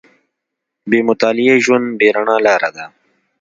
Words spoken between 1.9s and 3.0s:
بې رڼا لاره ده.